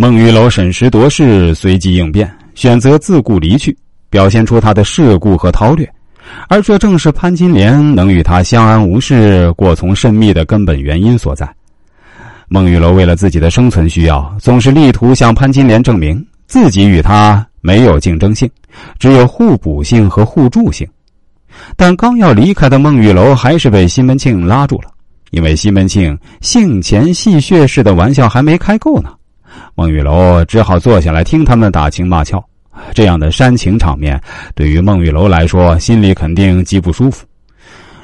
[0.00, 3.76] 孟玉楼审时度势，随机应变，选择自顾离去，
[4.08, 5.92] 表现出他的世故和韬略，
[6.48, 11.52] 而这正是潘金莲能与他相安无事、过从甚密的根本原因所在。
[12.46, 18.48] 孟玉楼为了自己的生存需要，总是力图向潘金莲证明自己与他没有竞争性，
[19.00, 20.86] 只有互补性和互助性。
[21.76, 24.92] 但刚要离开的孟玉楼，还是被西门庆拉住了。
[25.32, 29.10] 因为西门庆性前戏谑式的玩笑还没开够呢，
[29.78, 32.44] 孟玉楼只好坐下来听他们打情骂俏。
[32.92, 34.20] 这样的煽情场面，
[34.56, 37.24] 对于孟玉楼来说，心里肯定极不舒服。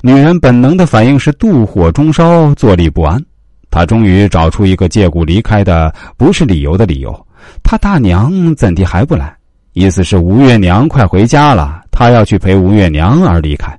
[0.00, 3.22] 女人本能的反应是妒火中烧，坐立不安。
[3.70, 7.26] 她终于找出一个借故离开的不是理由的理由：
[7.62, 9.36] 她大娘怎地还不来？
[9.74, 13.78] 意思是吴月娘快回家了，她要去陪吴月娘而离开。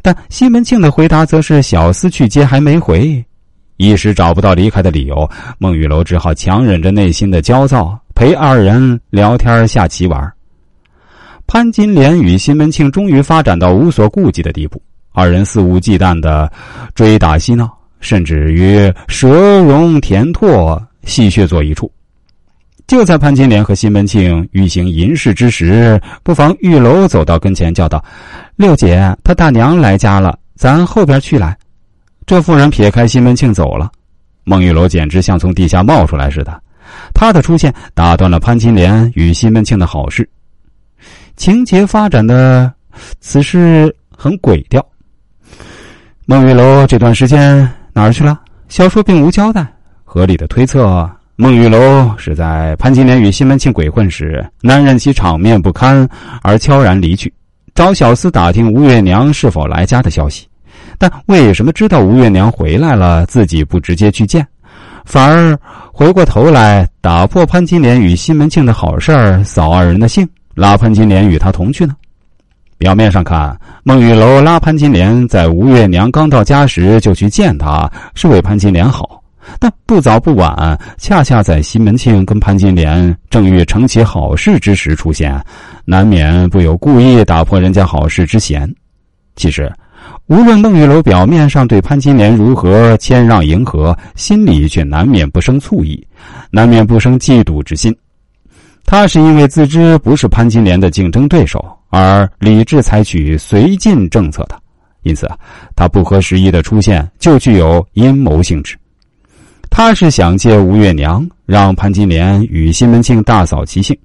[0.00, 3.22] 但西门庆的回答则是小厮去接还没回，
[3.80, 5.26] 一时找不到离开的理由，
[5.56, 10.30] 孟玉楼只好强忍着内心的焦躁，陪二人聊天下棋玩。
[11.46, 16.52] 潘金莲与西门庆终于发展到无所顾忌的地步，二人肆无忌惮的
[16.94, 21.90] 追打嬉闹，甚至于蛇容田拓，戏谑作一处。
[22.86, 28.04] 就在潘金莲和西门庆欲行淫事之时，不妨玉楼走到跟前，叫道
[28.56, 31.56] ：“六姐，他大娘来家了，咱后边去来。”
[32.30, 33.90] 这妇人撇开西门庆走了。
[34.44, 36.62] 孟玉楼简直像从地下冒出来似的，
[37.12, 40.30] 他的出现打断了潘金莲与西门庆的好事。
[41.34, 42.72] 情节发展的
[43.18, 44.80] 此事很诡调。
[46.24, 48.38] 孟玉楼这段时间哪儿去了？
[48.68, 49.66] 小说并无交代，
[50.04, 51.10] 合理的推测。
[51.34, 56.08] 孟玉楼是在潘金莲与西门庆鬼混时，难忍其场面不堪
[56.42, 57.34] 而悄然离去，
[57.74, 60.46] 找小厮打听吴月娘是否来家的消息。
[61.00, 64.46] 但为什么知道吴月娘回来了，自己不直接去见，
[65.06, 65.58] 反而
[65.90, 71.96] 回过头来打破潘金莲与西门庆的好事儿，扫二人的兴，拉潘金莲与他同去呢？
[72.76, 79.22] 表面上看，孟玉楼拉潘金莲在吴月娘刚到家时就去见她，是为潘金莲好。
[79.58, 85.34] 但不早不晚，恰恰在西门庆跟潘金莲正欲成其好事之时出现，
[85.86, 88.70] 难免不有故意打破人家好事之嫌。
[89.34, 89.72] 其实，
[90.30, 96.06] 无论孟玉楼表面上对潘金莲如何谦让迎合，心里却难免不生醋意，
[96.52, 97.92] 难免不生嫉妒之心。
[98.86, 104.56] 他是因为自知不是潘金莲的竞争对手，而理智采取绥靖政策的，
[105.02, 105.28] 因此
[105.74, 108.78] 他不合时宜的出现就具有阴谋性质。
[109.68, 113.98] 他是想借吴月娘让潘金莲与西门庆大扫其兴，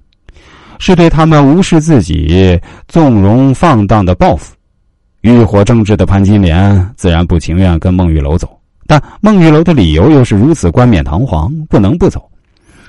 [0.80, 4.56] 是对他们无视自己、纵容放荡的报复。
[5.34, 8.48] 欲火正炽的潘金莲自然不情愿跟孟玉楼走，
[8.86, 12.30] 但孟玉楼的理由又是如此冠冕堂皇，不能不走。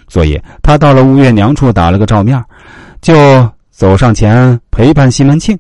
[0.07, 2.43] 所以他到了吴月娘处打了个照面，
[3.01, 3.15] 就
[3.71, 5.59] 走上前陪伴西门庆。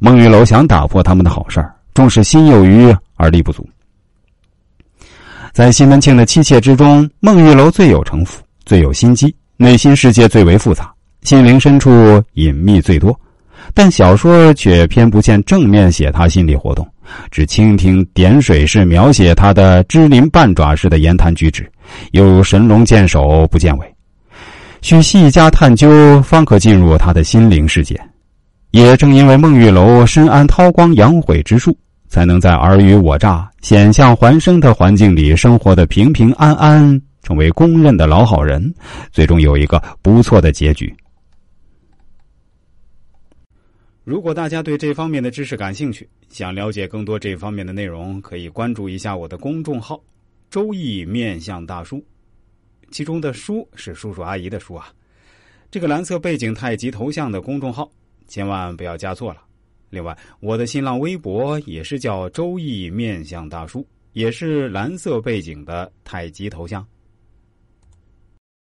[0.00, 3.64] 孟玉楼想打破他们的好事儿，终是心有余而力不足。
[5.52, 10.92] 在西门庆的妻妾之中，孟玉楼最有城府，最有心机，内心世界最为复杂，
[11.22, 11.90] 心灵深处
[12.32, 13.16] 隐秘最多。
[13.74, 16.86] 但小说却偏不见正面写他心理活动，
[17.30, 21.70] 只蜻蜓点水式描写他的支鳞半爪式的言谈举止，
[22.12, 23.94] 犹如神龙见首不见尾。
[24.80, 28.00] 需细加探究，方可进入他的心灵世界。
[28.70, 31.76] 也正因为孟玉楼深谙韬光养晦之术。
[32.08, 38.70] 才能在尔虞我诈、险象环生的环境里生活的平平安安，成为公认的老好人，
[39.10, 40.94] 最终有一个不错的结局。
[44.04, 50.02] 如果大家对这方面的知识感兴趣，想了解更多这方面的内容，可以关注一下我的公众号
[50.50, 52.04] “周易面相大叔”，
[52.90, 54.92] 其中的“叔”是叔叔阿姨的“叔”啊。
[55.70, 57.88] 这个蓝色背景太极头像的公众号，
[58.26, 59.40] 千万不要加错了。
[59.88, 66.84] 另外，我的新浪微博也是叫“周易面相大叔”，也是蓝色背景的太极头像。